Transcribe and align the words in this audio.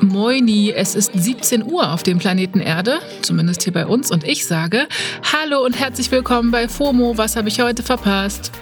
Moini, 0.00 0.72
es 0.72 0.94
ist 0.94 1.12
17 1.14 1.64
Uhr 1.70 1.92
auf 1.92 2.02
dem 2.02 2.18
Planeten 2.18 2.60
Erde, 2.60 3.00
zumindest 3.22 3.62
hier 3.64 3.72
bei 3.72 3.86
uns, 3.86 4.10
und 4.10 4.24
ich 4.24 4.46
sage 4.46 4.86
Hallo 5.32 5.64
und 5.64 5.78
herzlich 5.78 6.10
willkommen 6.10 6.50
bei 6.50 6.68
FOMO, 6.68 7.18
was 7.18 7.36
habe 7.36 7.48
ich 7.48 7.60
heute 7.60 7.82
verpasst? 7.82 8.52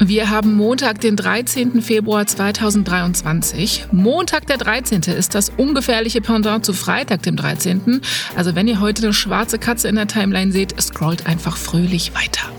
Wir 0.00 0.28
haben 0.30 0.54
Montag, 0.54 1.00
den 1.00 1.14
13. 1.14 1.80
Februar 1.80 2.26
2023. 2.26 3.86
Montag, 3.92 4.46
der 4.46 4.58
13. 4.58 5.02
ist 5.02 5.34
das 5.36 5.50
ungefährliche 5.56 6.20
Pendant 6.20 6.64
zu 6.64 6.72
Freitag, 6.72 7.22
dem 7.22 7.36
13. 7.36 8.00
Also 8.34 8.56
wenn 8.56 8.66
ihr 8.66 8.80
heute 8.80 9.04
eine 9.04 9.12
schwarze 9.12 9.58
Katze 9.58 9.88
in 9.88 9.94
der 9.94 10.08
Timeline 10.08 10.50
seht, 10.50 10.74
scrollt 10.82 11.26
einfach 11.26 11.56
fröhlich 11.56 12.12
weiter. 12.14 12.50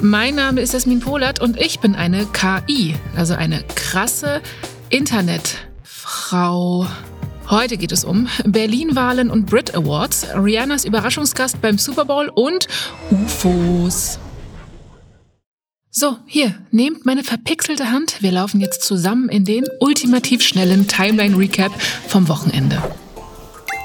Mein 0.00 0.36
Name 0.36 0.60
ist 0.60 0.74
Jasmin 0.74 1.00
Polat 1.00 1.40
und 1.40 1.60
ich 1.60 1.80
bin 1.80 1.96
eine 1.96 2.24
KI, 2.26 2.94
also 3.16 3.34
eine 3.34 3.64
krasse 3.74 4.40
Internetfrau. 4.90 6.86
Heute 7.50 7.76
geht 7.76 7.90
es 7.90 8.04
um 8.04 8.28
Berlin-Wahlen 8.44 9.28
und 9.28 9.46
Brit 9.46 9.74
Awards, 9.74 10.28
Rihannas 10.36 10.84
Überraschungsgast 10.84 11.60
beim 11.60 11.78
Super 11.78 12.04
Bowl 12.04 12.30
und 12.32 12.68
UFOs. 13.10 14.20
So, 15.90 16.16
hier, 16.26 16.54
nehmt 16.70 17.04
meine 17.04 17.24
verpixelte 17.24 17.90
Hand. 17.90 18.22
Wir 18.22 18.30
laufen 18.30 18.60
jetzt 18.60 18.82
zusammen 18.82 19.28
in 19.28 19.44
den 19.44 19.64
ultimativ 19.80 20.42
schnellen 20.42 20.86
Timeline-Recap 20.86 21.72
vom 22.06 22.28
Wochenende. 22.28 22.80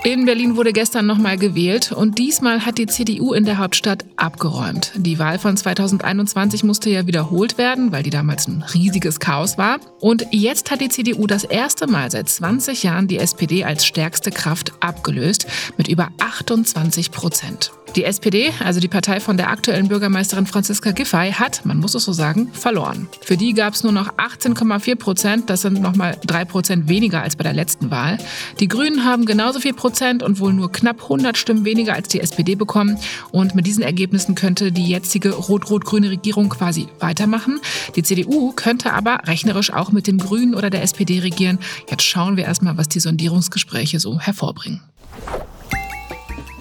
In 0.05 0.25
Berlin 0.25 0.57
wurde 0.57 0.73
gestern 0.73 1.05
nochmal 1.05 1.37
gewählt 1.37 1.93
und 1.93 2.19
diesmal 2.19 2.65
hat 2.65 2.77
die 2.77 2.87
CDU 2.87 3.31
in 3.31 3.45
der 3.45 3.57
Hauptstadt 3.57 4.03
abgeräumt. 4.17 4.91
Die 4.97 5.17
Wahl 5.17 5.39
von 5.39 5.55
2021 5.55 6.65
musste 6.65 6.89
ja 6.89 7.07
wiederholt 7.07 7.57
werden, 7.57 7.93
weil 7.93 8.03
die 8.03 8.09
damals 8.09 8.49
ein 8.49 8.65
riesiges 8.73 9.21
Chaos 9.21 9.57
war. 9.57 9.79
Und 10.01 10.27
jetzt 10.31 10.71
hat 10.71 10.81
die 10.81 10.89
CDU 10.89 11.25
das 11.25 11.45
erste 11.45 11.87
Mal 11.87 12.11
seit 12.11 12.27
20 12.27 12.83
Jahren 12.83 13.07
die 13.07 13.17
SPD 13.17 13.63
als 13.63 13.85
stärkste 13.85 14.31
Kraft 14.31 14.73
abgelöst 14.81 15.47
mit 15.77 15.87
über 15.87 16.09
28 16.19 17.11
Prozent. 17.11 17.71
Die 17.95 18.05
SPD, 18.05 18.51
also 18.59 18.79
die 18.79 18.87
Partei 18.87 19.19
von 19.19 19.37
der 19.37 19.51
aktuellen 19.51 19.87
Bürgermeisterin 19.87 20.47
Franziska 20.47 20.91
Giffey, 20.91 21.31
hat, 21.31 21.63
man 21.63 21.77
muss 21.77 21.93
es 21.93 22.05
so 22.05 22.11
sagen, 22.11 22.51
verloren. 22.51 23.07
Für 23.21 23.37
die 23.37 23.53
gab 23.53 23.75
es 23.75 23.83
nur 23.83 23.91
noch 23.91 24.13
18,4 24.13 24.95
Prozent, 24.95 25.49
das 25.51 25.61
sind 25.61 25.79
nochmal 25.79 26.17
drei 26.25 26.43
Prozent 26.43 26.89
weniger 26.89 27.21
als 27.21 27.35
bei 27.35 27.43
der 27.43 27.53
letzten 27.53 27.91
Wahl. 27.91 28.17
Die 28.59 28.67
Grünen 28.67 29.05
haben 29.05 29.27
genauso 29.27 29.59
viel 29.59 29.75
Prozent 29.75 30.23
und 30.23 30.39
wohl 30.39 30.53
nur 30.53 30.71
knapp 30.71 31.03
100 31.03 31.37
Stimmen 31.37 31.65
weniger 31.65 31.93
als 31.93 32.07
die 32.07 32.19
SPD 32.19 32.55
bekommen. 32.55 32.97
Und 33.31 33.53
mit 33.53 33.67
diesen 33.67 33.83
Ergebnissen 33.83 34.33
könnte 34.33 34.71
die 34.71 34.87
jetzige 34.87 35.29
rot-rot-grüne 35.29 36.09
Regierung 36.09 36.49
quasi 36.49 36.87
weitermachen. 36.99 37.59
Die 37.95 38.01
CDU 38.01 38.53
könnte 38.53 38.93
aber 38.93 39.19
rechnerisch 39.27 39.71
auch 39.71 39.91
mit 39.91 40.07
den 40.07 40.17
Grünen 40.17 40.55
oder 40.55 40.71
der 40.71 40.81
SPD 40.81 41.19
regieren. 41.19 41.59
Jetzt 41.91 42.03
schauen 42.03 42.37
wir 42.37 42.45
erstmal, 42.45 42.75
was 42.75 42.89
die 42.89 42.99
Sondierungsgespräche 42.99 43.99
so 43.99 44.19
hervorbringen. 44.19 44.81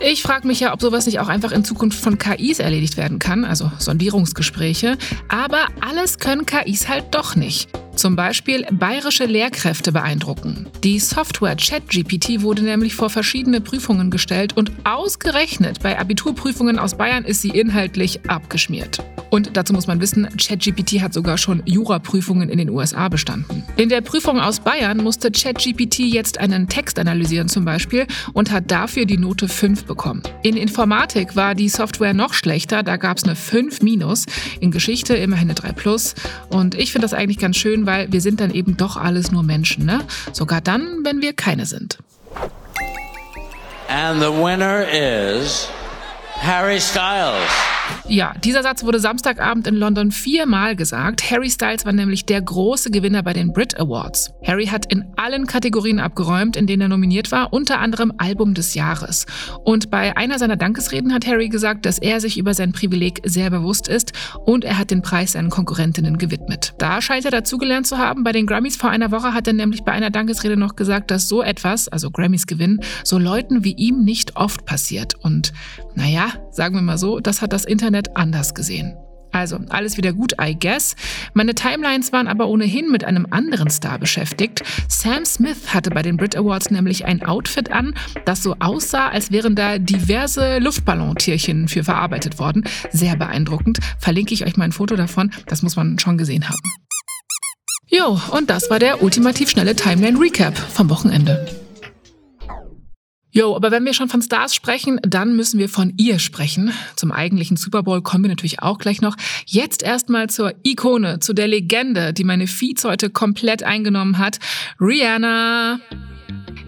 Ich 0.05 0.23
frage 0.23 0.49
mich 0.49 0.59
ja, 0.59 0.73
ob 0.73 0.81
sowas 0.81 1.07
nicht 1.07 1.21
auch 1.21 1.29
einfach 1.29 1.53
in 1.53 1.65
Zukunft 1.65 1.99
von 1.99 2.19
KIs 2.19 2.59
erledigt 2.59 2.97
werden 2.97 3.21
kann, 3.21 3.45
also 3.45 3.71
Sondierungsgespräche. 3.79 4.99
Aber 5.29 5.69
alles 5.81 6.19
können 6.19 6.45
KIs 6.45 6.89
halt 6.89 7.15
doch 7.15 7.37
nicht. 7.37 7.69
Zum 7.97 8.17
Beispiel 8.17 8.67
bayerische 8.73 9.27
Lehrkräfte 9.27 9.93
beeindrucken. 9.93 10.67
Die 10.83 10.99
Software 10.99 11.57
ChatGPT 11.57 12.43
wurde 12.43 12.63
nämlich 12.63 12.95
vor 12.95 13.11
verschiedene 13.11 13.61
Prüfungen 13.61 14.11
gestellt 14.11 14.57
und 14.57 14.73
ausgerechnet 14.85 15.81
bei 15.83 15.99
Abiturprüfungen 15.99 16.79
aus 16.79 16.97
Bayern 16.97 17.25
ist 17.25 17.43
sie 17.43 17.51
inhaltlich 17.51 18.21
abgeschmiert. 18.29 19.03
Und 19.31 19.57
dazu 19.57 19.73
muss 19.73 19.87
man 19.87 20.01
wissen, 20.01 20.29
ChatGPT 20.37 21.01
hat 21.01 21.15
sogar 21.15 21.39
schon 21.39 21.63
Juraprüfungen 21.65 22.51
in 22.51 22.59
den 22.59 22.69
USA 22.69 23.09
bestanden. 23.09 23.65
In 23.77 23.89
der 23.89 24.03
Prüfung 24.03 24.39
aus 24.39 24.61
Bayern 24.61 24.99
musste 24.99 25.31
ChatGPT 25.31 26.01
jetzt 26.01 26.39
einen 26.39 26.69
Text 26.69 26.99
analysieren 26.99 27.49
zum 27.49 27.65
Beispiel 27.65 28.07
und 28.35 28.51
hat 28.51 28.71
dafür 28.71 29.07
die 29.07 29.17
Note 29.17 29.49
5 29.49 29.85
bekommen. 29.85 30.23
In 30.43 30.57
Informatik 30.57 31.35
war 31.35 31.55
die 31.55 31.71
Software 31.71 32.13
noch 32.13 32.35
schlechter, 32.35 32.83
da 32.83 32.97
gab 32.97 33.17
es 33.17 33.25
eine 33.25 33.35
5 33.35 33.81
minus, 33.81 34.27
in 34.61 34.71
Geschichte 34.71 35.15
immerhin 35.15 35.49
eine 35.49 35.55
3 35.55 35.73
plus. 35.73 36.15
Und 36.51 36.75
ich 36.75 36.93
finde 36.93 37.07
das 37.07 37.15
eigentlich 37.15 37.39
ganz 37.39 37.57
schön, 37.57 37.82
weil 37.87 38.13
wir 38.13 38.21
sind 38.21 38.41
dann 38.41 38.51
eben 38.51 38.77
doch 38.77 38.97
alles 38.97 39.33
nur 39.33 39.43
Menschen, 39.43 39.85
ne? 39.85 40.01
Sogar 40.33 40.61
dann, 40.61 41.05
wenn 41.05 41.21
wir 41.21 41.33
keine 41.33 41.67
sind. 41.67 41.99
And 43.89 44.21
the 44.21 44.31
winner 44.31 44.87
is 44.89 45.69
Harry 46.41 46.81
Styles. 46.81 47.51
Ja, 48.13 48.35
dieser 48.45 48.63
Satz 48.63 48.85
wurde 48.85 49.01
Samstagabend 49.01 49.67
in 49.67 49.75
London 49.75 50.11
viermal 50.11 50.77
gesagt. 50.77 51.31
Harry 51.31 51.49
Styles 51.49 51.87
war 51.87 51.95
nämlich 51.95 52.27
der 52.27 52.43
große 52.43 52.91
Gewinner 52.91 53.23
bei 53.23 53.33
den 53.33 53.55
Brit 53.55 53.81
Awards. 53.81 54.35
Harry 54.45 54.67
hat 54.67 54.93
in 54.93 55.07
allen 55.17 55.47
Kategorien 55.47 55.99
abgeräumt, 55.99 56.55
in 56.55 56.67
denen 56.67 56.83
er 56.83 56.89
nominiert 56.89 57.33
war, 57.33 57.55
unter 57.55 57.81
anderem 57.81 58.13
Album 58.19 58.53
des 58.53 58.75
Jahres. 58.75 59.25
Und 59.65 59.91
bei 59.91 60.15
einer 60.15 60.39
seiner 60.39 60.57
Dankesreden 60.57 61.15
hat 61.15 61.27
Harry 61.27 61.49
gesagt, 61.49 61.87
dass 61.87 61.99
er 61.99 62.21
sich 62.21 62.37
über 62.37 62.53
sein 62.53 62.73
Privileg 62.73 63.23
sehr 63.25 63.49
bewusst 63.49 63.89
ist 63.89 64.13
und 64.45 64.67
er 64.67 64.77
hat 64.77 64.91
den 64.91 65.01
Preis 65.01 65.33
seinen 65.33 65.49
Konkurrentinnen 65.49 66.19
gewidmet. 66.19 66.75
Da 66.77 67.01
scheint 67.01 67.25
er 67.25 67.31
dazugelernt 67.31 67.87
zu 67.87 67.97
haben. 67.97 68.25
Bei 68.25 68.33
den 68.33 68.45
Grammys 68.45 68.77
vor 68.77 68.91
einer 68.91 69.11
Woche 69.11 69.33
hat 69.33 69.47
er 69.47 69.55
nämlich 69.55 69.85
bei 69.85 69.93
einer 69.93 70.11
Dankesrede 70.11 70.59
noch 70.59 70.77
gesagt, 70.77 71.11
dass 71.11 71.31
so 71.31 71.43
etwas, 71.43 71.89
also 71.89 72.11
Grammys 72.11 72.47
gewinnen, 72.47 72.81
so 73.05 73.17
Leuten 73.17 73.65
wie 73.65 73.73
ihm 73.73 74.05
nicht 74.05 74.37
oft 74.37 74.67
passiert. 74.67 75.15
Und 75.23 75.55
naja, 75.95 76.27
sagen 76.51 76.75
wir 76.75 76.83
mal 76.83 76.99
so, 76.99 77.19
das 77.19 77.41
hat 77.41 77.55
das 77.55 77.65
Internet 77.65 78.02
anders 78.17 78.55
gesehen. 78.55 78.97
Also, 79.33 79.59
alles 79.71 79.97
wieder 79.97 80.13
gut, 80.13 80.35
I 80.41 80.55
guess. 80.59 80.95
Meine 81.33 81.55
Timelines 81.55 82.13
waren 82.13 82.29
aber 82.29 82.49
ohnehin 82.49 82.91
mit 82.91 83.03
einem 83.03 83.27
anderen 83.31 83.71
Star 83.71 83.99
beschäftigt. 83.99 84.63
Sam 84.89 85.25
Smith 85.25 85.73
hatte 85.73 85.91
bei 85.91 86.03
den 86.03 86.19
Brit 86.19 86.37
Awards 86.37 86.71
nämlich 86.71 87.07
ein 87.07 87.25
Outfit 87.25 87.73
an, 87.73 87.95
das 88.27 88.43
so 88.43 88.57
aussah, 88.61 89.09
als 89.09 89.33
wären 89.33 89.57
da 89.57 89.79
diverse 89.79 90.59
Luftballontierchen 90.59 91.69
für 91.69 91.83
verarbeitet 91.83 92.39
worden. 92.39 92.65
Sehr 92.91 93.17
beeindruckend. 93.17 93.79
Verlinke 93.99 94.35
ich 94.35 94.45
euch 94.45 94.57
mal 94.59 94.65
ein 94.65 94.73
Foto 94.73 94.97
davon. 94.97 95.31
Das 95.47 95.63
muss 95.63 95.77
man 95.77 95.99
schon 95.99 96.19
gesehen 96.19 96.49
haben. 96.49 96.61
Jo, 97.89 98.21
und 98.31 98.51
das 98.51 98.71
war 98.71 98.79
der 98.79 99.03
ultimativ 99.03 99.51
schnelle 99.51 99.75
Timeline 99.75 100.19
Recap 100.19 100.57
vom 100.57 100.89
Wochenende. 100.91 101.62
Jo, 103.35 103.57
aber 103.57 103.71
wenn 103.71 103.87
wir 103.87 103.95
schon 103.95 104.11
von 104.11 104.21
Stars 104.21 104.55
sprechen, 104.55 105.01
dann 105.03 105.35
müssen 105.35 105.59
wir 105.59 105.71
von 105.71 105.95
ihr 105.97 106.19
sprechen. 106.19 106.71
Zum 106.97 107.11
eigentlichen 107.11 107.57
Super 107.57 107.83
Bowl 107.83 108.03
kommen 108.03 108.25
wir 108.25 108.29
natürlich 108.29 108.61
auch 108.61 108.77
gleich 108.79 109.01
noch. 109.01 109.17
Jetzt 109.47 109.83
erstmal 109.83 110.29
zur 110.29 110.53
Ikone, 110.65 111.19
zu 111.19 111.33
der 111.33 111.49
Legende, 111.49 112.13
die 112.13 112.25
meine 112.25 112.47
Feeds 112.47 112.85
heute 112.85 113.09
komplett 113.09 113.63
eingenommen 113.63 114.19
hat. 114.19 114.39
Rihanna. 114.79 115.81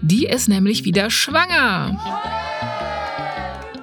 Die 0.01 0.25
ist 0.25 0.49
nämlich 0.49 0.85
wieder 0.85 1.11
schwanger. 1.11 1.99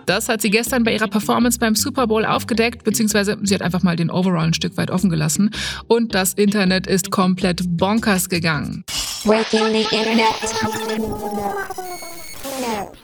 Das 0.07 0.29
hat 0.29 0.43
sie 0.43 0.51
gestern 0.51 0.83
bei 0.83 0.93
ihrer 0.93 1.07
Performance 1.07 1.61
beim 1.61 1.77
Super 1.77 2.09
Bowl 2.09 2.25
aufgedeckt, 2.25 2.83
beziehungsweise 2.83 3.39
sie 3.43 3.55
hat 3.55 3.63
einfach 3.63 3.85
mal 3.85 3.95
den 3.95 4.11
Overall 4.11 4.47
ein 4.47 4.55
Stück 4.55 4.77
weit 4.77 4.91
offen 4.91 5.09
gelassen. 5.09 5.51
Und 5.87 6.17
das 6.17 6.35
Internet 6.35 6.89
ist 6.89 7.13
komplett 7.13 7.63
bonkers 7.77 8.29
gegangen. 8.29 8.85
Breaking 9.25 9.67
the 9.73 9.87
Internet. 9.97 10.35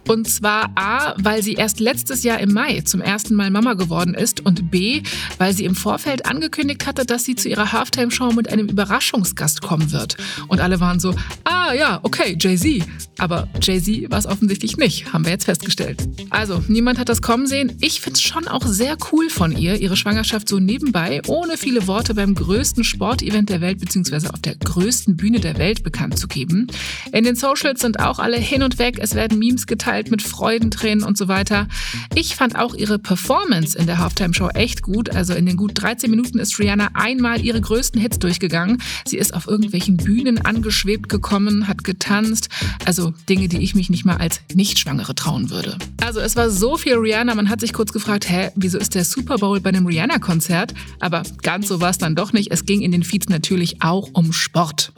Und 0.09 0.27
zwar 0.27 0.71
A, 0.75 1.15
weil 1.19 1.43
sie 1.43 1.53
erst 1.53 1.81
letztes 1.81 2.23
Jahr 2.23 2.41
im 2.41 2.53
Mai 2.53 2.81
zum 2.81 3.03
ersten 3.03 3.35
Mal 3.35 3.51
Mama 3.51 3.75
geworden 3.75 4.15
ist 4.15 4.41
und 4.45 4.71
B, 4.71 5.03
weil 5.37 5.53
sie 5.53 5.67
im 5.67 5.75
Vorfeld 5.75 6.25
angekündigt 6.25 6.87
hatte, 6.87 7.05
dass 7.05 7.25
sie 7.25 7.35
zu 7.35 7.49
ihrer 7.51 7.73
Halftime-Show 7.73 8.33
mit 8.33 8.51
einem 8.51 8.69
Überraschungsgast 8.69 9.61
kommen 9.61 9.93
wird. 9.93 10.17
Und 10.49 10.61
alle 10.61 10.81
waren 10.81 10.99
so, 10.99 11.15
ah 11.45 11.75
ja, 11.75 12.01
okay, 12.03 12.37
Jay-Z. 12.41 12.89
Aber 13.19 13.49
Jay-Z 13.61 14.11
war 14.11 14.19
es 14.19 14.27
offensichtlich 14.27 14.79
nicht, 14.79 15.13
haben 15.13 15.27
wir 15.27 15.33
jetzt 15.33 15.45
festgestellt. 15.45 16.09
Also, 16.31 16.65
niemand 16.69 16.99
hat 16.99 17.11
das 17.11 17.21
kommen 17.21 17.47
sehen. 17.47 17.77
Ich 17.81 18.01
finde 18.01 18.15
es 18.15 18.23
schon 18.23 18.49
auch 18.49 18.65
sehr 18.65 18.97
cool 19.13 19.29
von 19.29 19.57
ihr, 19.57 19.79
ihre 19.79 19.97
Schwangerschaft 19.97 20.49
so 20.49 20.59
nebenbei, 20.59 21.21
ohne 21.27 21.59
viele 21.59 21.87
Worte 21.87 22.15
beim 22.15 22.35
größten 22.35 22.83
Sportevent 22.83 23.51
der 23.51 23.61
Welt 23.61 23.79
bzw. 23.81 24.29
auf 24.29 24.41
der 24.41 24.57
größten 24.57 25.17
Bühne 25.17 25.41
der 25.41 25.59
Welt 25.59 25.83
bekannt 25.83 26.19
zu 26.19 26.29
geben. 26.29 26.69
In 27.13 27.25
den 27.25 27.37
Socials 27.37 27.81
sind 27.81 28.01
auch 28.01 28.19
alle 28.19 28.37
hin 28.37 28.63
und 28.63 28.79
weg. 28.79 28.99
Es 29.01 29.15
werden 29.15 29.39
Memes 29.39 29.67
geteilt 29.67 30.11
mit 30.11 30.23
Freudentränen 30.23 31.05
und 31.05 31.17
so 31.17 31.29
weiter. 31.29 31.69
Ich 32.15 32.37
fand 32.37 32.57
auch 32.57 32.75
ihre 32.75 32.99
Performance 32.99 33.79
in 33.79 33.87
der 33.87 33.99
Halftime-Show 33.99 34.49
echt 34.51 34.83
gut. 34.83 35.11
Also 35.11 35.35
in 35.35 35.47
den 35.47 35.57
gut 35.57 35.73
13 35.75 36.11
Minuten 36.11 36.39
ist 36.39 36.59
Rihanna 36.59 36.91
einmal 36.95 37.41
ihre 37.41 37.61
größten 37.61 38.01
Hits 38.01 38.19
durchgegangen. 38.19 38.83
Sie 39.07 39.17
ist 39.17 39.35
auf 39.35 39.47
irgendwelchen 39.47 39.97
Bühnen 39.97 40.45
angeschwebt 40.45 41.09
gekommen, 41.09 41.69
hat 41.69 41.85
getanzt. 41.85 42.49
Also 42.85 43.13
Dinge, 43.29 43.49
die 43.49 43.59
ich 43.59 43.75
mich 43.75 43.91
nicht 43.91 44.05
mal 44.05 44.17
als 44.17 44.41
Nichtschwangere 44.53 45.15
trauen 45.15 45.51
würde. 45.51 45.79
Also 46.05 46.21
es 46.21 46.37
war 46.37 46.51
so 46.51 46.77
viel 46.77 46.95
Rihanna, 46.95 47.35
man 47.35 47.49
hat 47.49 47.61
sich 47.61 47.73
kurz 47.73 47.93
gefragt, 47.93 48.29
hä, 48.29 48.51
wieso 48.55 48.79
ist 48.79 48.95
der 48.95 49.05
Super 49.05 49.37
Bowl 49.37 49.61
bei 49.61 49.71
einem 49.71 49.87
Rihanna-Konzert? 49.87 50.75
Aber 51.01 51.23
ganz 51.43 51.69
so 51.69 51.81
war 51.81 51.91
es 51.91 51.99
dann 51.99 52.15
doch 52.15 52.33
nicht. 52.33 52.51
Es 52.51 52.65
ging 52.67 52.81
in 52.81 52.93
den 52.93 53.03
Feeds 53.03 53.29
natürlich 53.29 53.83
auch 53.83 54.09
um 54.13 54.33
Sport. 54.33 54.93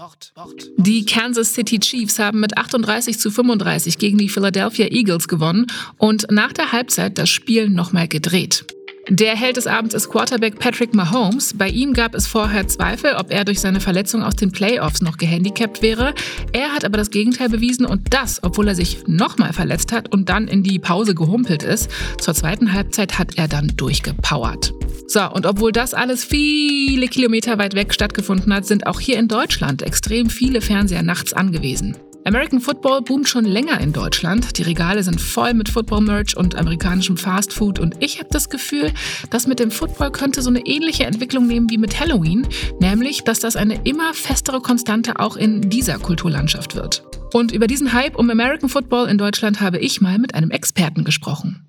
Die 0.76 1.04
Kansas 1.04 1.54
City 1.54 1.78
Chiefs 1.78 1.99
haben 2.18 2.40
mit 2.40 2.56
38 2.56 3.18
zu 3.18 3.30
35 3.30 3.98
gegen 3.98 4.18
die 4.18 4.28
Philadelphia 4.28 4.86
Eagles 4.86 5.28
gewonnen 5.28 5.66
und 5.98 6.26
nach 6.30 6.52
der 6.52 6.72
Halbzeit 6.72 7.18
das 7.18 7.28
Spiel 7.28 7.68
nochmal 7.68 8.08
gedreht. 8.08 8.64
Der 9.08 9.34
Held 9.34 9.56
des 9.56 9.66
Abends 9.66 9.94
ist 9.94 10.08
Quarterback 10.08 10.58
Patrick 10.58 10.94
Mahomes. 10.94 11.54
Bei 11.56 11.68
ihm 11.68 11.94
gab 11.94 12.14
es 12.14 12.26
vorher 12.26 12.68
Zweifel, 12.68 13.14
ob 13.16 13.32
er 13.32 13.44
durch 13.44 13.60
seine 13.60 13.80
Verletzung 13.80 14.22
aus 14.22 14.36
den 14.36 14.52
Playoffs 14.52 15.00
noch 15.00 15.16
gehandicapt 15.16 15.82
wäre. 15.82 16.14
Er 16.52 16.72
hat 16.72 16.84
aber 16.84 16.98
das 16.98 17.10
Gegenteil 17.10 17.48
bewiesen 17.48 17.86
und 17.86 18.12
das, 18.12 18.42
obwohl 18.42 18.68
er 18.68 18.74
sich 18.74 19.06
nochmal 19.06 19.52
verletzt 19.52 19.92
hat 19.92 20.12
und 20.12 20.28
dann 20.28 20.48
in 20.48 20.62
die 20.62 20.78
Pause 20.78 21.14
gehumpelt 21.14 21.62
ist. 21.62 21.90
Zur 22.18 22.34
zweiten 22.34 22.72
Halbzeit 22.72 23.18
hat 23.18 23.36
er 23.36 23.48
dann 23.48 23.72
durchgepowert. 23.76 24.74
So, 25.06 25.28
und 25.28 25.46
obwohl 25.46 25.72
das 25.72 25.94
alles 25.94 26.24
viele 26.24 27.08
Kilometer 27.08 27.58
weit 27.58 27.74
weg 27.74 27.92
stattgefunden 27.92 28.54
hat, 28.54 28.66
sind 28.66 28.86
auch 28.86 29.00
hier 29.00 29.18
in 29.18 29.28
Deutschland 29.28 29.82
extrem 29.82 30.30
viele 30.30 30.60
Fernseher 30.60 31.02
nachts 31.02 31.32
angewiesen. 31.32 31.96
American 32.24 32.60
Football 32.60 33.00
boomt 33.00 33.28
schon 33.28 33.46
länger 33.46 33.80
in 33.80 33.92
Deutschland. 33.92 34.58
Die 34.58 34.62
Regale 34.62 35.02
sind 35.02 35.20
voll 35.20 35.54
mit 35.54 35.70
Football-Merch 35.70 36.36
und 36.36 36.54
amerikanischem 36.54 37.16
Fastfood. 37.16 37.78
Und 37.78 37.94
ich 38.00 38.18
habe 38.18 38.28
das 38.30 38.50
Gefühl, 38.50 38.92
dass 39.30 39.46
mit 39.46 39.58
dem 39.58 39.70
Football 39.70 40.12
könnte 40.12 40.42
so 40.42 40.50
eine 40.50 40.60
ähnliche 40.66 41.04
Entwicklung 41.04 41.46
nehmen 41.46 41.70
wie 41.70 41.78
mit 41.78 41.98
Halloween, 41.98 42.46
nämlich, 42.78 43.24
dass 43.24 43.40
das 43.40 43.56
eine 43.56 43.80
immer 43.84 44.12
festere 44.12 44.60
Konstante 44.60 45.18
auch 45.18 45.36
in 45.36 45.70
dieser 45.70 45.98
Kulturlandschaft 45.98 46.76
wird. 46.76 47.04
Und 47.32 47.52
über 47.52 47.66
diesen 47.66 47.94
Hype 47.94 48.16
um 48.16 48.28
American 48.28 48.68
Football 48.68 49.08
in 49.08 49.16
Deutschland 49.16 49.62
habe 49.62 49.78
ich 49.78 50.02
mal 50.02 50.18
mit 50.18 50.34
einem 50.34 50.50
Experten 50.50 51.04
gesprochen. 51.04 51.66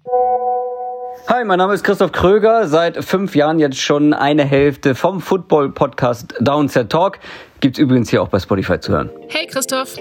Hi, 1.27 1.45
mein 1.45 1.59
Name 1.59 1.75
ist 1.75 1.83
Christoph 1.83 2.11
Kröger. 2.11 2.67
Seit 2.67 3.01
fünf 3.05 3.35
Jahren 3.35 3.59
jetzt 3.59 3.79
schon 3.79 4.13
eine 4.13 4.43
Hälfte 4.43 4.95
vom 4.95 5.21
Football-Podcast 5.21 6.33
Downset 6.41 6.89
Talk. 6.89 7.19
Gibt's 7.61 7.79
übrigens 7.79 8.09
hier 8.09 8.21
auch 8.21 8.27
bei 8.27 8.39
Spotify 8.39 8.79
zu 8.79 8.91
hören. 8.91 9.09
Hey 9.29 9.47
Christoph. 9.47 9.95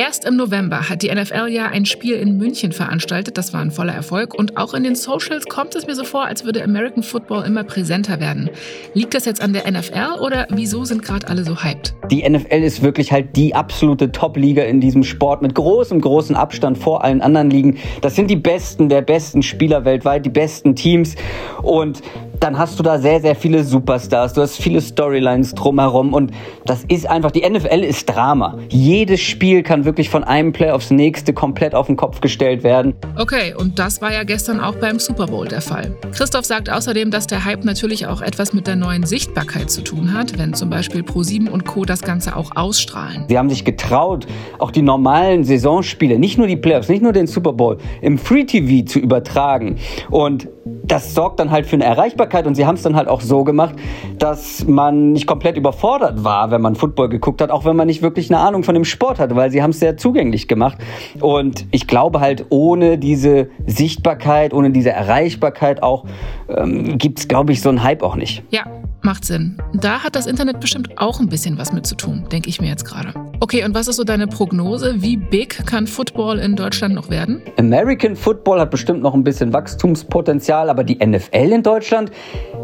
Erst 0.00 0.24
im 0.24 0.36
November 0.36 0.88
hat 0.88 1.02
die 1.02 1.14
NFL 1.14 1.48
ja 1.48 1.66
ein 1.66 1.84
Spiel 1.84 2.14
in 2.14 2.38
München 2.38 2.72
veranstaltet. 2.72 3.36
Das 3.36 3.52
war 3.52 3.60
ein 3.60 3.70
voller 3.70 3.92
Erfolg. 3.92 4.32
Und 4.32 4.56
auch 4.56 4.72
in 4.72 4.82
den 4.82 4.94
Socials 4.94 5.44
kommt 5.44 5.74
es 5.74 5.86
mir 5.86 5.94
so 5.94 6.04
vor, 6.04 6.24
als 6.24 6.42
würde 6.42 6.64
American 6.64 7.02
Football 7.02 7.44
immer 7.44 7.64
präsenter 7.64 8.18
werden. 8.18 8.48
Liegt 8.94 9.12
das 9.12 9.26
jetzt 9.26 9.42
an 9.42 9.52
der 9.52 9.70
NFL 9.70 10.22
oder 10.22 10.46
wieso 10.48 10.86
sind 10.86 11.02
gerade 11.02 11.28
alle 11.28 11.44
so 11.44 11.62
hyped? 11.62 11.94
Die 12.10 12.26
NFL 12.26 12.62
ist 12.62 12.80
wirklich 12.80 13.12
halt 13.12 13.36
die 13.36 13.54
absolute 13.54 14.10
Top-Liga 14.10 14.62
in 14.62 14.80
diesem 14.80 15.02
Sport 15.02 15.42
mit 15.42 15.54
großem, 15.54 16.00
großem 16.00 16.34
Abstand 16.34 16.78
vor 16.78 17.04
allen 17.04 17.20
anderen 17.20 17.50
Ligen. 17.50 17.76
Das 18.00 18.16
sind 18.16 18.30
die 18.30 18.36
besten 18.36 18.88
der 18.88 19.02
besten 19.02 19.42
Spieler 19.42 19.84
weltweit, 19.84 20.24
die 20.24 20.30
besten 20.30 20.74
Teams. 20.74 21.14
Und 21.60 22.00
dann 22.40 22.56
hast 22.58 22.78
du 22.78 22.82
da 22.82 22.98
sehr, 22.98 23.20
sehr 23.20 23.36
viele 23.36 23.62
Superstars, 23.62 24.32
du 24.32 24.40
hast 24.40 24.56
viele 24.56 24.80
Storylines 24.80 25.54
drumherum 25.54 26.14
und 26.14 26.32
das 26.64 26.84
ist 26.88 27.06
einfach, 27.06 27.30
die 27.30 27.48
NFL 27.48 27.84
ist 27.84 28.06
Drama. 28.06 28.58
Jedes 28.70 29.20
Spiel 29.20 29.62
kann 29.62 29.84
wirklich 29.84 30.08
von 30.08 30.24
einem 30.24 30.52
Play 30.52 30.70
aufs 30.70 30.90
nächste 30.90 31.34
komplett 31.34 31.74
auf 31.74 31.86
den 31.86 31.96
Kopf 31.96 32.22
gestellt 32.22 32.62
werden. 32.62 32.94
Okay, 33.18 33.54
und 33.54 33.78
das 33.78 34.00
war 34.00 34.12
ja 34.12 34.24
gestern 34.24 34.58
auch 34.58 34.74
beim 34.76 34.98
Super 34.98 35.26
Bowl 35.26 35.46
der 35.46 35.60
Fall. 35.60 35.94
Christoph 36.12 36.46
sagt 36.46 36.70
außerdem, 36.70 37.10
dass 37.10 37.26
der 37.26 37.44
Hype 37.44 37.64
natürlich 37.64 38.06
auch 38.06 38.22
etwas 38.22 38.54
mit 38.54 38.66
der 38.66 38.76
neuen 38.76 39.04
Sichtbarkeit 39.04 39.70
zu 39.70 39.82
tun 39.82 40.14
hat, 40.14 40.38
wenn 40.38 40.54
zum 40.54 40.70
Beispiel 40.70 41.02
Pro7 41.02 41.50
und 41.50 41.66
Co. 41.66 41.84
das 41.84 42.00
Ganze 42.00 42.36
auch 42.36 42.56
ausstrahlen. 42.56 43.26
Sie 43.28 43.36
haben 43.36 43.50
sich 43.50 43.66
getraut, 43.66 44.26
auch 44.58 44.70
die 44.70 44.82
normalen 44.82 45.44
Saisonspiele, 45.44 46.18
nicht 46.18 46.38
nur 46.38 46.46
die 46.46 46.56
Playoffs, 46.56 46.88
nicht 46.88 47.02
nur 47.02 47.12
den 47.12 47.26
Super 47.26 47.52
Bowl, 47.52 47.76
im 48.00 48.16
Free 48.16 48.44
TV 48.44 48.86
zu 48.86 48.98
übertragen. 48.98 49.76
Und 50.08 50.48
das 50.84 51.14
sorgt 51.14 51.38
dann 51.38 51.50
halt 51.50 51.66
für 51.66 51.76
eine 51.76 51.84
Erreichbarkeit 51.84 52.29
und 52.46 52.54
sie 52.54 52.66
haben 52.66 52.76
es 52.76 52.82
dann 52.82 52.96
halt 52.96 53.08
auch 53.08 53.20
so 53.20 53.44
gemacht, 53.44 53.74
dass 54.18 54.66
man 54.66 55.12
nicht 55.12 55.26
komplett 55.26 55.56
überfordert 55.56 56.24
war, 56.24 56.50
wenn 56.50 56.60
man 56.60 56.74
Football 56.74 57.08
geguckt 57.08 57.40
hat, 57.40 57.50
auch 57.50 57.64
wenn 57.64 57.76
man 57.76 57.86
nicht 57.86 58.02
wirklich 58.02 58.30
eine 58.30 58.40
Ahnung 58.40 58.62
von 58.62 58.74
dem 58.74 58.84
Sport 58.84 59.18
hatte, 59.18 59.36
weil 59.36 59.50
sie 59.50 59.62
haben 59.62 59.70
es 59.70 59.80
sehr 59.80 59.96
zugänglich 59.96 60.48
gemacht. 60.48 60.78
Und 61.20 61.66
ich 61.70 61.86
glaube 61.86 62.20
halt, 62.20 62.46
ohne 62.50 62.98
diese 62.98 63.48
Sichtbarkeit, 63.66 64.52
ohne 64.52 64.70
diese 64.70 64.90
Erreichbarkeit 64.90 65.82
auch, 65.82 66.04
ähm, 66.48 66.98
gibt 66.98 67.20
es, 67.20 67.28
glaube 67.28 67.52
ich, 67.52 67.60
so 67.60 67.68
einen 67.68 67.82
Hype 67.82 68.02
auch 68.02 68.16
nicht. 68.16 68.42
Ja, 68.50 68.64
macht 69.10 69.24
Sinn. 69.24 69.56
Da 69.74 70.04
hat 70.04 70.14
das 70.14 70.28
Internet 70.28 70.60
bestimmt 70.60 70.90
auch 70.94 71.18
ein 71.18 71.28
bisschen 71.28 71.58
was 71.58 71.72
mit 71.72 71.84
zu 71.84 71.96
tun, 71.96 72.22
denke 72.30 72.48
ich 72.48 72.60
mir 72.60 72.68
jetzt 72.68 72.84
gerade. 72.84 73.12
Okay, 73.40 73.64
und 73.64 73.74
was 73.74 73.88
ist 73.88 73.96
so 73.96 74.04
deine 74.04 74.28
Prognose? 74.28 74.94
Wie 74.98 75.16
big 75.16 75.66
kann 75.66 75.88
Football 75.88 76.38
in 76.38 76.54
Deutschland 76.54 76.94
noch 76.94 77.10
werden? 77.10 77.42
American 77.58 78.14
Football 78.14 78.60
hat 78.60 78.70
bestimmt 78.70 79.02
noch 79.02 79.12
ein 79.12 79.24
bisschen 79.24 79.52
Wachstumspotenzial, 79.52 80.70
aber 80.70 80.84
die 80.84 81.04
NFL 81.04 81.50
in 81.52 81.64
Deutschland, 81.64 82.12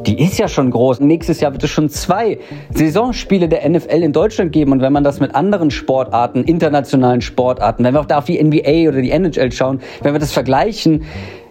die 0.07 0.23
ist 0.23 0.39
ja 0.39 0.47
schon 0.47 0.71
groß. 0.71 1.01
Nächstes 1.01 1.41
Jahr 1.41 1.51
wird 1.51 1.65
es 1.65 1.71
schon 1.71 1.89
zwei 1.89 2.39
Saisonspiele 2.73 3.49
der 3.49 3.69
NFL 3.69 4.05
in 4.05 4.13
Deutschland 4.13 4.53
geben. 4.53 4.71
Und 4.71 4.83
wenn 4.83 4.93
man 4.93 5.03
das 5.03 5.19
mit 5.19 5.35
anderen 5.35 5.73
Sportarten, 5.73 6.45
internationalen 6.45 7.23
Sportarten, 7.23 7.83
wenn 7.83 7.93
wir 7.93 8.03
auch 8.03 8.07
da 8.07 8.19
auf 8.19 8.27
die 8.27 8.41
NBA 8.41 8.89
oder 8.89 9.03
die 9.03 9.11
NHL 9.11 9.51
schauen, 9.51 9.81
wenn 10.03 10.13
wir 10.13 10.21
das 10.21 10.31
vergleichen, 10.31 11.03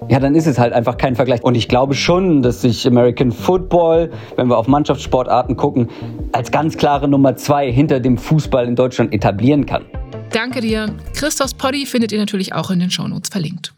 ja, 0.10 0.20
dann 0.20 0.36
ist 0.36 0.48
es 0.48 0.60
halt 0.60 0.74
einfach 0.74 0.98
kein 0.98 1.16
Vergleich. 1.16 1.44
Und 1.44 1.56
ich 1.56 1.68
glaube 1.68 1.94
schon, 1.94 2.42
dass 2.42 2.62
sich 2.62 2.88
American 2.88 3.32
Football, 3.32 4.12
wenn 4.36 4.48
wir 4.48 4.58
auf 4.58 4.68
Mannschaftssportarten 4.68 5.56
gucken, 5.58 5.90
als 6.32 6.52
ganz 6.52 6.78
klare 6.78 7.08
Nummer 7.08 7.36
zwei 7.36 7.72
hinter 7.72 8.00
dem 8.00 8.18
Fußball 8.18 8.68
in 8.68 8.76
Deutschland 8.76 9.14
etablieren 9.14 9.66
kann. 9.66 9.86
Danke 10.32 10.62
dir. 10.62 10.88
Christophs 11.14 11.54
Poddy 11.54 11.86
findet 11.86 12.12
ihr 12.12 12.20
natürlich 12.20 12.54
auch 12.54 12.70
in 12.72 12.80
den 12.80 12.92
Shownotes 12.92 13.30
verlinkt. 13.30 13.75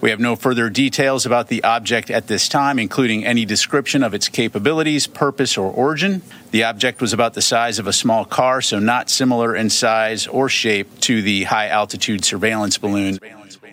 We 0.00 0.10
have 0.10 0.20
no 0.20 0.36
further 0.36 0.68
details 0.68 1.24
about 1.24 1.48
the 1.48 1.64
object 1.64 2.10
at 2.10 2.26
this 2.26 2.48
time, 2.48 2.78
including 2.78 3.24
any 3.24 3.44
description 3.44 4.02
of 4.02 4.14
its 4.14 4.28
capabilities, 4.28 5.06
purpose, 5.06 5.56
or 5.56 5.72
origin. 5.72 6.22
The 6.50 6.64
object 6.64 7.00
was 7.00 7.12
about 7.12 7.34
the 7.34 7.42
size 7.42 7.78
of 7.78 7.86
a 7.86 7.92
small 7.92 8.24
car, 8.24 8.60
so 8.60 8.78
not 8.78 9.08
similar 9.08 9.56
in 9.56 9.70
size 9.70 10.26
or 10.26 10.48
shape 10.48 11.00
to 11.00 11.22
the 11.22 11.44
high 11.44 11.68
altitude 11.68 12.24
surveillance 12.24 12.78
balloon. 12.78 13.18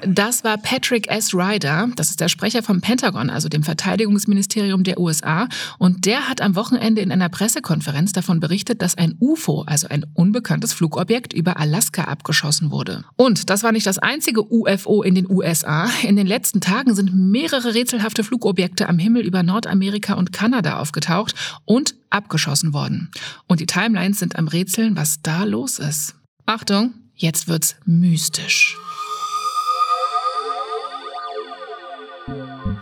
Das 0.05 0.43
war 0.43 0.57
Patrick 0.57 1.09
S. 1.09 1.33
Ryder, 1.33 1.89
das 1.95 2.09
ist 2.09 2.19
der 2.19 2.27
Sprecher 2.27 2.61
vom 2.61 2.81
Pentagon, 2.81 3.29
also 3.29 3.47
dem 3.47 3.63
Verteidigungsministerium 3.63 4.83
der 4.83 4.99
USA. 4.99 5.47
Und 5.77 6.05
der 6.05 6.27
hat 6.27 6.41
am 6.41 6.55
Wochenende 6.55 7.01
in 7.01 7.11
einer 7.11 7.29
Pressekonferenz 7.29 8.11
davon 8.11 8.39
berichtet, 8.39 8.81
dass 8.81 8.97
ein 8.97 9.15
UFO, 9.19 9.63
also 9.63 9.87
ein 9.87 10.05
unbekanntes 10.13 10.73
Flugobjekt, 10.73 11.33
über 11.33 11.57
Alaska 11.57 12.03
abgeschossen 12.03 12.71
wurde. 12.71 13.05
Und 13.15 13.49
das 13.49 13.63
war 13.63 13.71
nicht 13.71 13.87
das 13.87 13.99
einzige 13.99 14.43
UFO 14.43 15.03
in 15.03 15.15
den 15.15 15.29
USA. 15.29 15.89
In 16.03 16.15
den 16.15 16.27
letzten 16.27 16.59
Tagen 16.59 16.95
sind 16.95 17.13
mehrere 17.13 17.73
rätselhafte 17.73 18.23
Flugobjekte 18.23 18.89
am 18.89 18.99
Himmel 18.99 19.25
über 19.25 19.43
Nordamerika 19.43 20.15
und 20.15 20.33
Kanada 20.33 20.79
aufgetaucht 20.79 21.33
und 21.65 21.95
abgeschossen 22.09 22.73
worden. 22.73 23.09
Und 23.47 23.59
die 23.59 23.65
Timelines 23.65 24.19
sind 24.19 24.37
am 24.37 24.47
Rätseln, 24.47 24.95
was 24.95 25.21
da 25.21 25.43
los 25.43 25.79
ist. 25.79 26.15
Achtung, 26.45 26.93
jetzt 27.15 27.47
wird's 27.47 27.75
mystisch. 27.85 28.77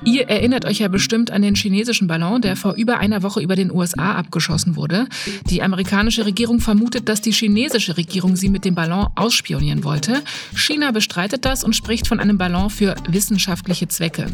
Ihr 0.03 0.27
erinnert 0.29 0.65
euch 0.65 0.79
ja 0.79 0.87
bestimmt 0.87 1.29
an 1.29 1.43
den 1.43 1.53
chinesischen 1.53 2.07
Ballon, 2.07 2.41
der 2.41 2.55
vor 2.55 2.73
über 2.73 2.97
einer 2.97 3.21
Woche 3.21 3.39
über 3.39 3.55
den 3.55 3.71
USA 3.71 4.15
abgeschossen 4.15 4.75
wurde. 4.75 5.07
Die 5.47 5.61
amerikanische 5.61 6.25
Regierung 6.25 6.59
vermutet, 6.59 7.07
dass 7.07 7.21
die 7.21 7.31
chinesische 7.31 7.97
Regierung 7.97 8.35
sie 8.35 8.49
mit 8.49 8.65
dem 8.65 8.73
Ballon 8.73 9.09
ausspionieren 9.15 9.83
wollte. 9.83 10.23
China 10.55 10.91
bestreitet 10.91 11.45
das 11.45 11.63
und 11.63 11.75
spricht 11.75 12.07
von 12.07 12.19
einem 12.19 12.39
Ballon 12.39 12.71
für 12.71 12.95
wissenschaftliche 13.09 13.87
Zwecke. 13.89 14.25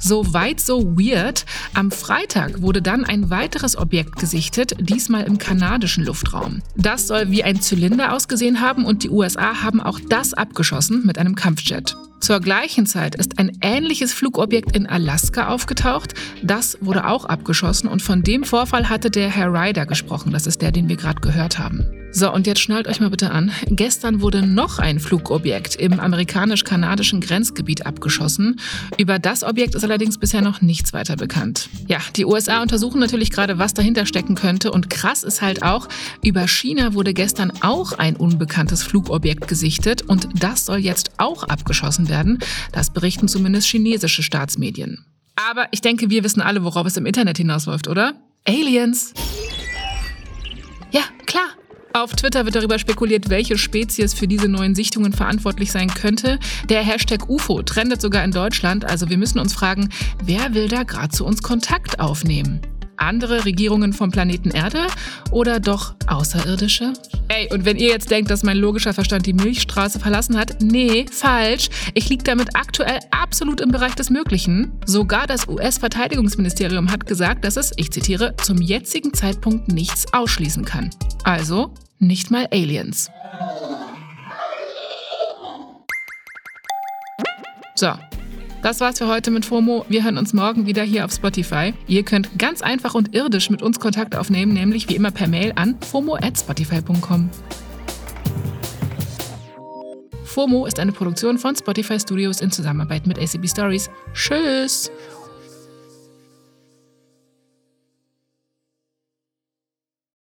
So 0.00 0.32
weit, 0.34 0.60
so 0.60 0.96
weird. 0.96 1.46
Am 1.74 1.92
Freitag 1.92 2.60
wurde 2.60 2.82
dann 2.82 3.04
ein 3.04 3.30
weiteres 3.30 3.76
Objekt 3.78 4.16
gesichtet, 4.16 4.74
diesmal 4.80 5.22
im 5.22 5.38
kanadischen 5.38 6.04
Luftraum. 6.04 6.62
Das 6.76 7.06
soll 7.06 7.30
wie 7.30 7.44
ein 7.44 7.60
Zylinder 7.60 8.12
ausgesehen 8.12 8.60
haben 8.60 8.84
und 8.84 9.04
die 9.04 9.10
USA 9.10 9.62
haben 9.62 9.80
auch 9.80 10.00
das 10.08 10.34
abgeschossen 10.34 11.06
mit 11.06 11.16
einem 11.16 11.36
Kampfjet. 11.36 11.94
Zur 12.22 12.38
gleichen 12.38 12.86
Zeit 12.86 13.16
ist 13.16 13.40
ein 13.40 13.50
ähnliches 13.62 14.12
Flugobjekt 14.12 14.76
in 14.76 14.86
Alaska 15.12 15.48
aufgetaucht. 15.48 16.14
Das 16.42 16.78
wurde 16.80 17.06
auch 17.06 17.26
abgeschossen 17.26 17.86
und 17.86 18.00
von 18.00 18.22
dem 18.22 18.44
Vorfall 18.44 18.88
hatte 18.88 19.10
der 19.10 19.28
Herr 19.28 19.52
Ryder 19.52 19.84
gesprochen. 19.84 20.32
Das 20.32 20.46
ist 20.46 20.62
der, 20.62 20.72
den 20.72 20.88
wir 20.88 20.96
gerade 20.96 21.20
gehört 21.20 21.58
haben. 21.58 22.01
So, 22.14 22.30
und 22.30 22.46
jetzt 22.46 22.60
schnallt 22.60 22.88
euch 22.88 23.00
mal 23.00 23.08
bitte 23.08 23.30
an. 23.30 23.50
Gestern 23.68 24.20
wurde 24.20 24.46
noch 24.46 24.78
ein 24.78 25.00
Flugobjekt 25.00 25.76
im 25.76 25.98
amerikanisch-kanadischen 25.98 27.22
Grenzgebiet 27.22 27.86
abgeschossen. 27.86 28.60
Über 28.98 29.18
das 29.18 29.42
Objekt 29.42 29.74
ist 29.74 29.82
allerdings 29.82 30.18
bisher 30.18 30.42
noch 30.42 30.60
nichts 30.60 30.92
weiter 30.92 31.16
bekannt. 31.16 31.70
Ja, 31.88 32.00
die 32.14 32.26
USA 32.26 32.60
untersuchen 32.60 33.00
natürlich 33.00 33.30
gerade, 33.30 33.58
was 33.58 33.72
dahinter 33.72 34.04
stecken 34.04 34.34
könnte. 34.34 34.72
Und 34.72 34.90
krass 34.90 35.22
ist 35.22 35.40
halt 35.40 35.62
auch, 35.62 35.88
über 36.22 36.46
China 36.46 36.92
wurde 36.92 37.14
gestern 37.14 37.50
auch 37.62 37.92
ein 37.92 38.16
unbekanntes 38.16 38.82
Flugobjekt 38.82 39.48
gesichtet 39.48 40.02
und 40.02 40.28
das 40.34 40.66
soll 40.66 40.78
jetzt 40.78 41.12
auch 41.16 41.44
abgeschossen 41.44 42.10
werden. 42.10 42.40
Das 42.72 42.92
berichten 42.92 43.26
zumindest 43.26 43.68
chinesische 43.68 44.22
Staatsmedien. 44.22 45.06
Aber 45.36 45.66
ich 45.70 45.80
denke, 45.80 46.10
wir 46.10 46.24
wissen 46.24 46.42
alle, 46.42 46.62
worauf 46.62 46.86
es 46.86 46.98
im 46.98 47.06
Internet 47.06 47.38
hinausläuft, 47.38 47.88
oder? 47.88 48.12
Aliens. 48.46 49.14
Ja, 50.90 51.02
klar. 51.24 51.48
Auf 51.94 52.14
Twitter 52.14 52.46
wird 52.46 52.54
darüber 52.54 52.78
spekuliert, 52.78 53.28
welche 53.28 53.58
Spezies 53.58 54.14
für 54.14 54.26
diese 54.26 54.48
neuen 54.48 54.74
Sichtungen 54.74 55.12
verantwortlich 55.12 55.70
sein 55.70 55.88
könnte. 55.88 56.38
Der 56.70 56.82
Hashtag 56.82 57.28
UFO 57.28 57.62
trendet 57.62 58.00
sogar 58.00 58.24
in 58.24 58.30
Deutschland, 58.30 58.86
also 58.86 59.10
wir 59.10 59.18
müssen 59.18 59.38
uns 59.38 59.52
fragen, 59.52 59.90
wer 60.24 60.54
will 60.54 60.68
da 60.68 60.84
gerade 60.84 61.10
zu 61.10 61.26
uns 61.26 61.42
Kontakt 61.42 62.00
aufnehmen? 62.00 62.60
Andere 63.02 63.44
Regierungen 63.44 63.92
vom 63.92 64.10
Planeten 64.10 64.50
Erde 64.50 64.86
oder 65.30 65.60
doch 65.60 65.94
Außerirdische? 66.06 66.92
Ey, 67.28 67.48
und 67.52 67.64
wenn 67.64 67.76
ihr 67.76 67.88
jetzt 67.88 68.10
denkt, 68.10 68.30
dass 68.30 68.42
mein 68.42 68.56
logischer 68.56 68.94
Verstand 68.94 69.26
die 69.26 69.32
Milchstraße 69.32 69.98
verlassen 69.98 70.38
hat, 70.38 70.62
nee, 70.62 71.06
falsch. 71.10 71.68
Ich 71.94 72.08
liege 72.08 72.24
damit 72.24 72.54
aktuell 72.54 73.00
absolut 73.10 73.60
im 73.60 73.70
Bereich 73.70 73.94
des 73.94 74.10
Möglichen. 74.10 74.72
Sogar 74.86 75.26
das 75.26 75.48
US-Verteidigungsministerium 75.48 76.90
hat 76.90 77.06
gesagt, 77.06 77.44
dass 77.44 77.56
es, 77.56 77.72
ich 77.76 77.90
zitiere, 77.90 78.34
zum 78.36 78.60
jetzigen 78.60 79.12
Zeitpunkt 79.14 79.68
nichts 79.68 80.12
ausschließen 80.12 80.64
kann. 80.64 80.90
Also 81.24 81.74
nicht 81.98 82.30
mal 82.30 82.48
Aliens. 82.50 83.10
So, 87.74 87.92
das 88.62 88.80
war's 88.80 88.98
für 88.98 89.08
heute 89.08 89.30
mit 89.30 89.44
FOMO. 89.44 89.84
Wir 89.88 90.04
hören 90.04 90.18
uns 90.18 90.32
morgen 90.32 90.66
wieder 90.66 90.82
hier 90.82 91.04
auf 91.04 91.12
Spotify. 91.12 91.74
Ihr 91.88 92.04
könnt 92.04 92.38
ganz 92.38 92.62
einfach 92.62 92.94
und 92.94 93.14
irdisch 93.14 93.50
mit 93.50 93.60
uns 93.60 93.80
Kontakt 93.80 94.16
aufnehmen, 94.16 94.54
nämlich 94.54 94.88
wie 94.88 94.94
immer 94.94 95.10
per 95.10 95.28
Mail 95.28 95.52
an 95.56 95.76
fomo@spotify.com. 95.80 97.28
FOMO 100.24 100.64
ist 100.64 100.78
eine 100.78 100.92
Produktion 100.92 101.38
von 101.38 101.54
Spotify 101.54 102.00
Studios 102.00 102.40
in 102.40 102.50
Zusammenarbeit 102.50 103.06
mit 103.06 103.18
ACB 103.18 103.46
Stories. 103.48 103.90
Tschüss! 104.14 104.90